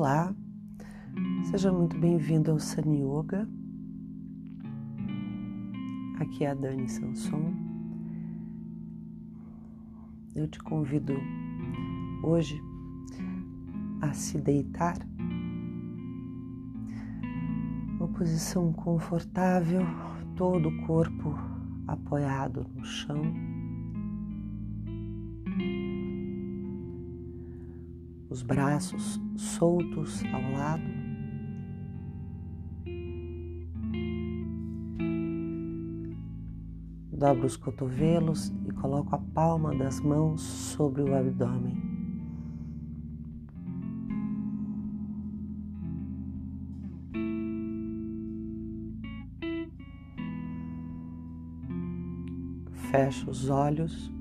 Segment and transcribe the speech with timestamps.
[0.00, 0.34] Olá,
[1.50, 3.46] seja muito bem-vindo ao Sun Yoga.
[6.18, 7.52] Aqui é a Dani Sanson.
[10.34, 11.12] Eu te convido
[12.24, 12.58] hoje
[14.00, 14.96] a se deitar.
[17.98, 19.82] Uma posição confortável,
[20.34, 21.34] todo o corpo
[21.86, 23.49] apoiado no chão.
[28.30, 30.84] Os braços soltos ao lado.
[37.12, 41.76] Dobro os cotovelos e coloco a palma das mãos sobre o abdômen.
[52.90, 54.19] Fecho os olhos.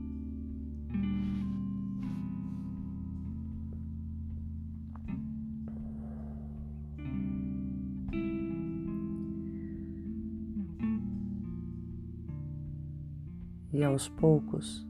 [13.71, 14.87] E aos poucos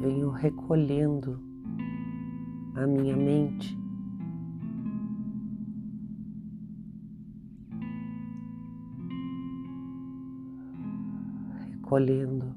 [0.00, 1.40] venho recolhendo
[2.74, 3.76] a minha mente
[11.70, 12.54] recolhendo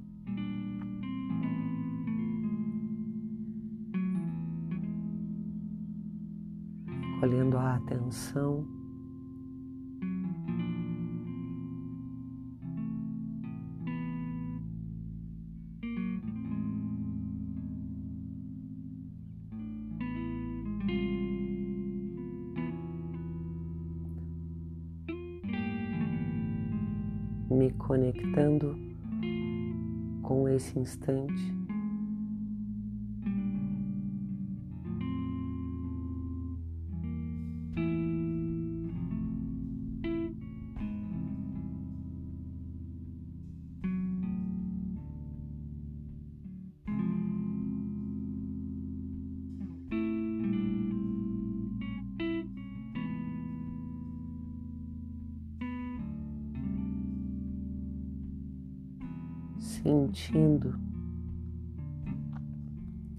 [7.22, 8.81] recolhendo a atenção.
[27.52, 28.80] Me conectando
[30.24, 31.61] com esse instante.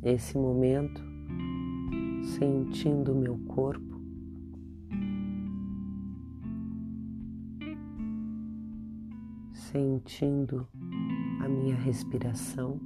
[0.02, 1.00] Esse momento,
[2.36, 4.00] sentindo o meu corpo.
[9.52, 10.66] Sentindo
[11.40, 12.80] a minha respiração.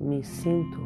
[0.00, 0.82] Me sinto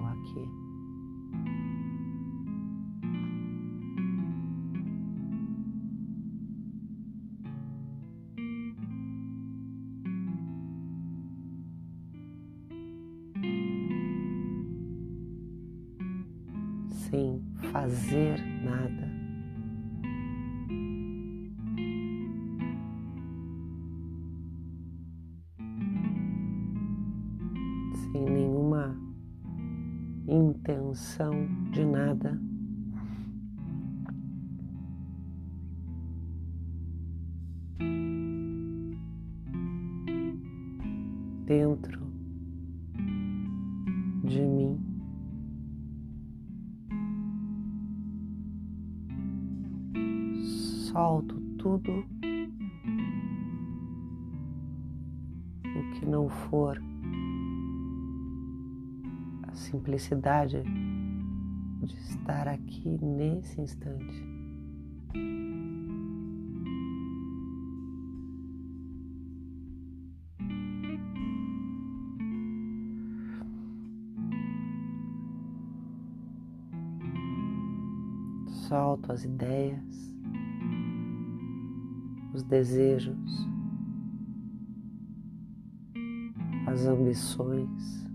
[17.72, 19.08] fazer nada.
[28.12, 28.96] Sem nenhuma
[30.28, 31.32] intenção
[31.72, 32.40] de nada.
[59.58, 60.62] Simplicidade
[61.82, 64.26] de estar aqui nesse instante.
[78.68, 80.08] Solto as ideias
[82.38, 83.48] os desejos,
[86.66, 88.07] as ambições.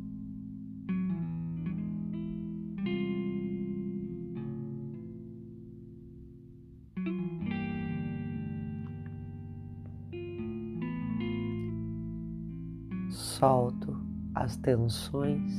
[13.43, 13.93] Solto
[14.33, 15.51] as tensões.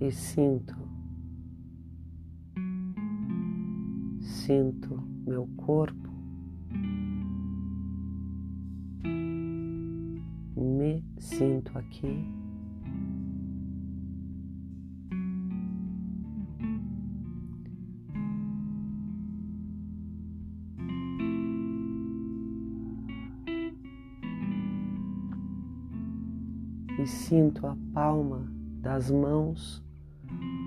[0.00, 0.74] e sinto,
[4.20, 6.10] sinto meu corpo,
[10.56, 12.45] me sinto aqui.
[26.98, 28.50] E sinto a palma
[28.80, 29.82] das mãos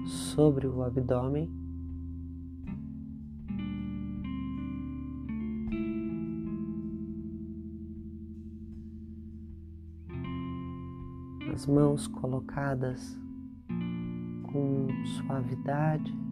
[0.05, 1.49] sobre o abdômen.
[11.53, 13.19] As mãos colocadas
[14.51, 16.28] com suavidade.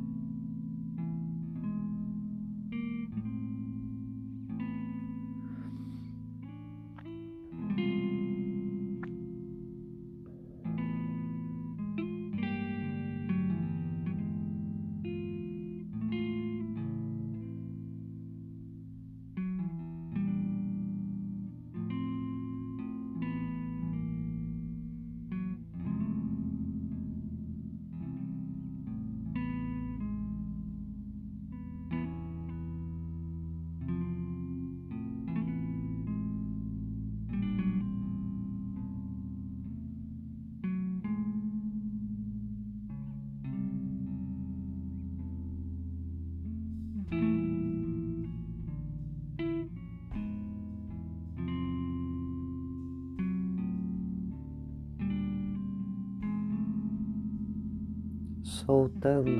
[58.57, 59.31] Soltando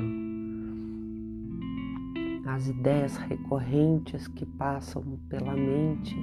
[2.46, 6.16] as ideias recorrentes que passam pela mente.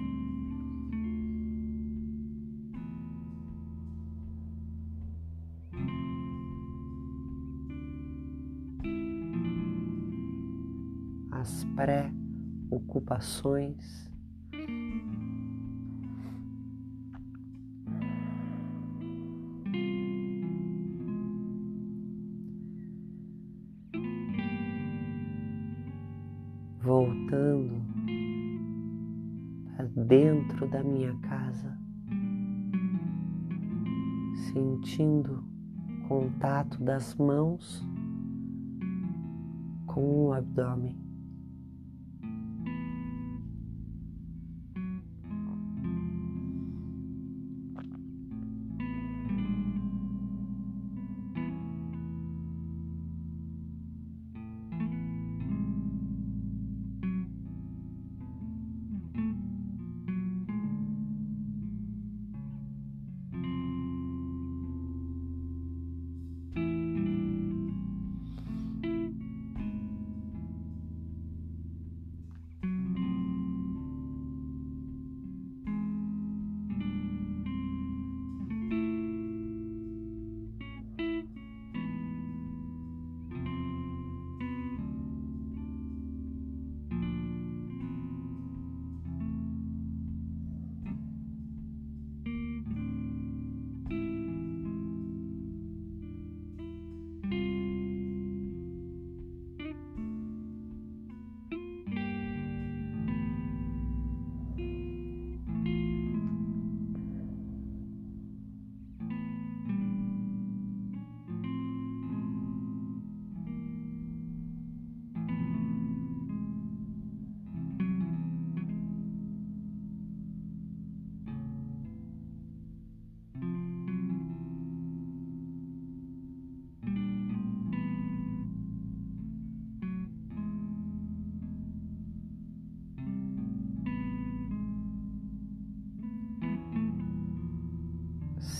[11.31, 14.14] As pré-ocupações.
[29.83, 31.77] Dentro da minha casa,
[34.51, 35.43] sentindo
[36.07, 37.85] contato das mãos
[39.85, 41.04] com o abdômen.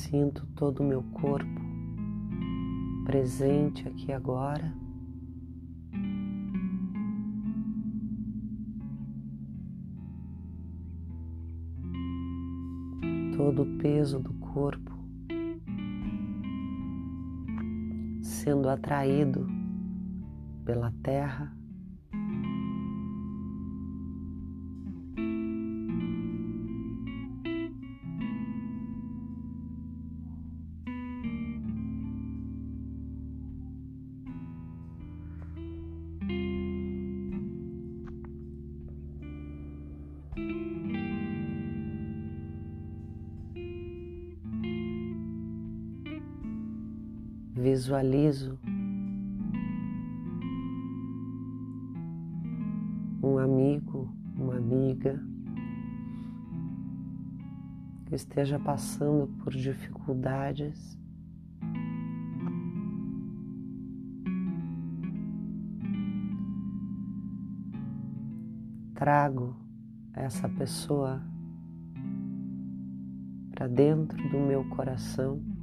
[0.05, 1.61] Sinto todo o meu corpo
[3.05, 4.71] presente aqui agora.
[13.35, 14.91] Todo o peso do corpo
[18.21, 19.47] sendo atraído
[20.63, 21.55] pela terra.
[47.85, 48.57] Visualizo
[53.21, 55.23] um amigo, uma amiga
[58.07, 60.99] que esteja passando por dificuldades.
[68.95, 69.55] Trago
[70.11, 71.21] essa pessoa
[73.51, 75.54] para dentro do meu coração.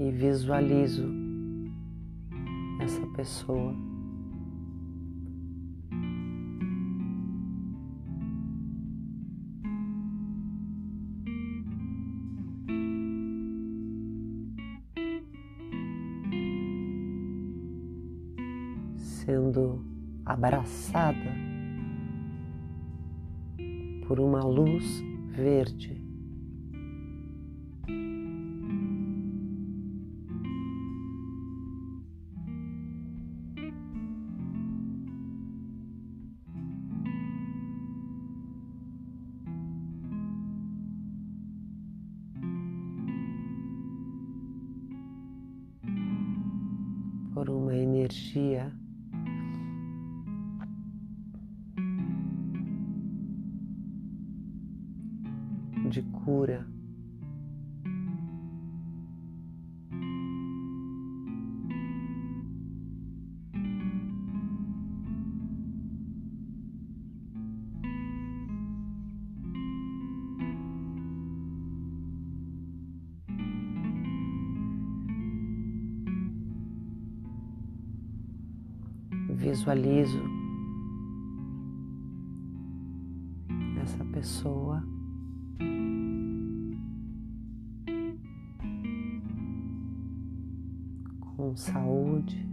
[0.00, 1.06] E visualizo
[2.80, 3.74] essa pessoa.
[18.96, 19.84] Sendo
[20.24, 21.18] abraçada
[24.08, 25.99] por uma luz verde.
[47.40, 48.70] Por uma energia
[55.88, 56.66] de cura.
[79.40, 80.22] Visualizo
[83.82, 84.84] essa pessoa
[91.36, 92.49] com saúde.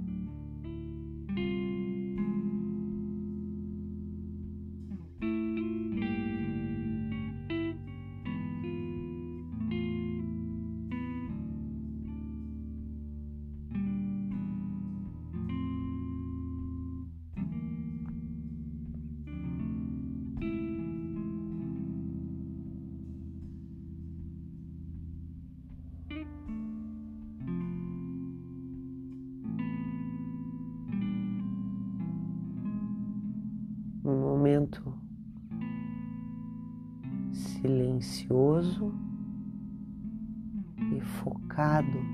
[41.57, 42.05] E focado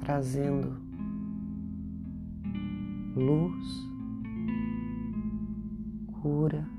[0.00, 0.80] trazendo
[3.14, 3.86] luz,
[6.22, 6.77] cura.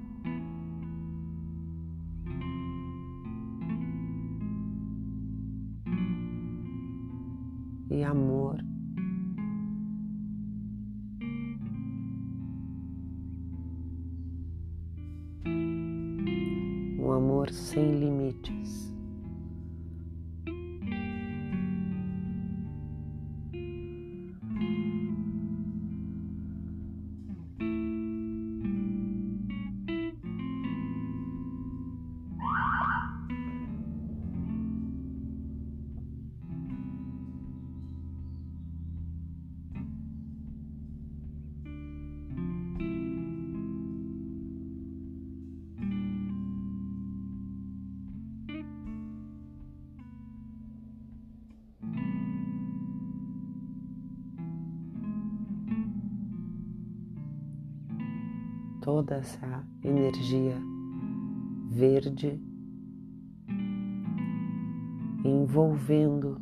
[58.89, 60.59] Toda essa energia
[61.69, 62.41] verde
[65.23, 66.41] envolvendo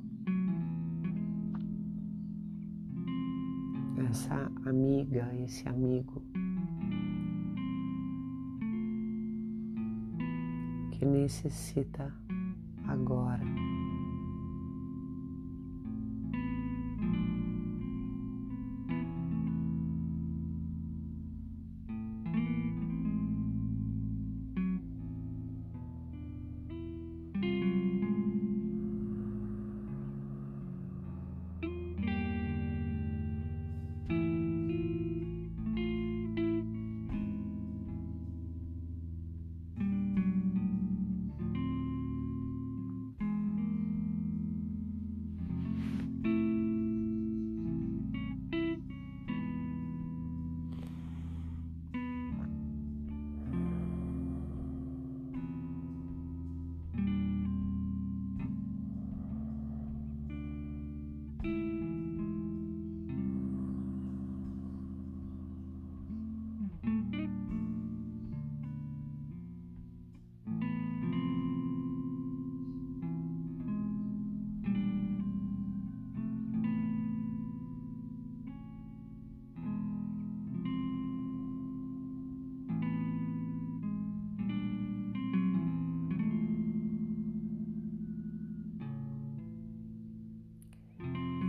[4.10, 6.24] essa amiga, esse amigo
[10.94, 12.16] que necessita
[12.86, 13.44] agora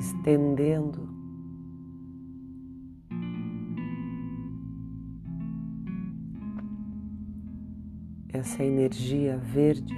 [0.09, 1.07] estendendo
[8.31, 9.95] essa energia verde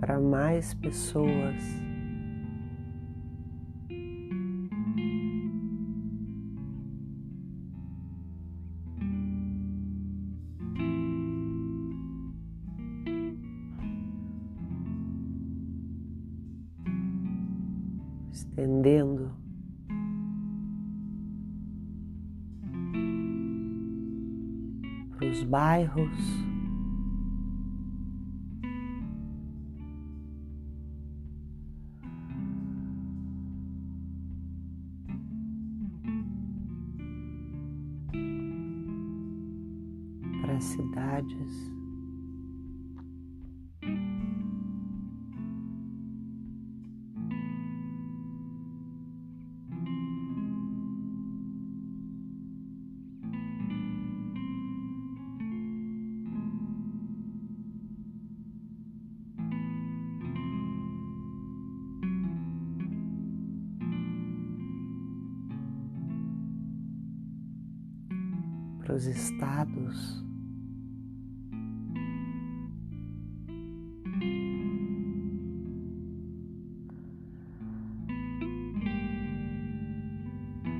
[0.00, 1.89] para mais pessoas.
[25.30, 26.49] Os bairros.
[69.00, 70.22] Os estados.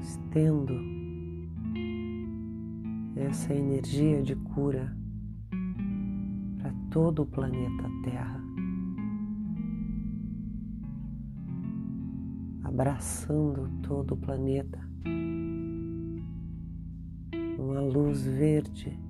[0.02, 0.74] Estendo
[3.16, 4.94] essa energia de cura
[6.58, 8.44] para todo o planeta Terra,
[12.64, 14.89] abraçando todo o planeta
[18.10, 19.09] luz verde.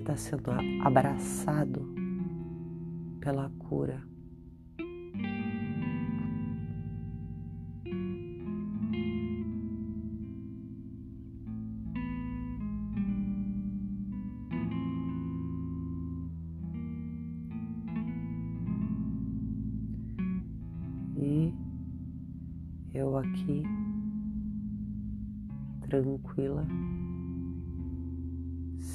[0.00, 0.50] Planeta sendo
[0.82, 1.86] abraçado
[3.20, 4.09] pela cura.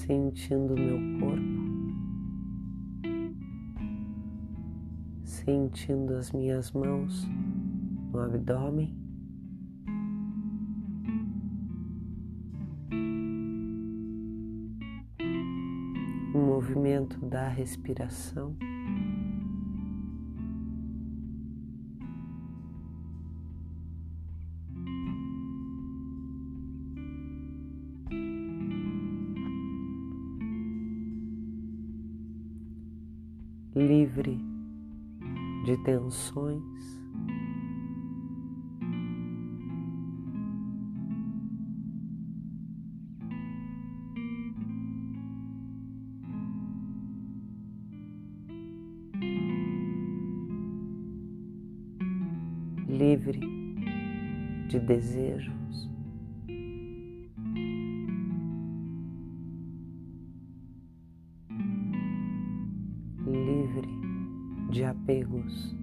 [0.05, 1.65] Sentindo meu corpo,
[5.23, 7.27] sentindo as minhas mãos
[8.13, 8.95] no abdômen.
[16.35, 18.55] O movimento da respiração.
[36.15, 36.63] Tensões.
[52.87, 53.39] Livre
[54.69, 55.55] de desejos.
[63.25, 63.89] livre
[64.69, 65.74] de apegos.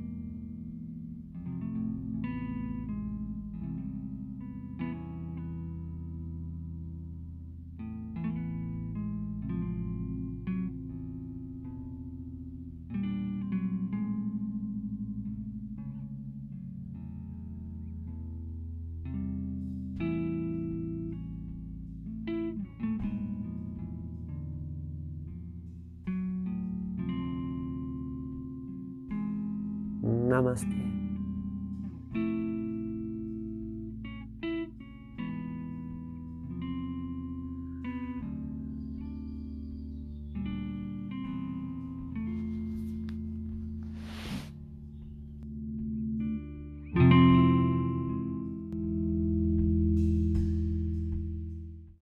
[30.42, 30.81] ます。